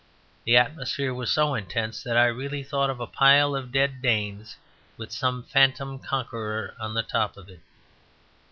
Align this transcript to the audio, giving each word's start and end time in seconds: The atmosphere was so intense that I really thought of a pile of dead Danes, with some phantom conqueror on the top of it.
The 0.45 0.57
atmosphere 0.57 1.13
was 1.13 1.31
so 1.31 1.53
intense 1.53 2.01
that 2.01 2.17
I 2.17 2.25
really 2.25 2.63
thought 2.63 2.89
of 2.89 2.99
a 2.99 3.05
pile 3.05 3.55
of 3.55 3.71
dead 3.71 4.01
Danes, 4.01 4.57
with 4.97 5.11
some 5.11 5.43
phantom 5.43 5.99
conqueror 5.99 6.73
on 6.79 6.95
the 6.95 7.03
top 7.03 7.37
of 7.37 7.47
it. 7.49 7.59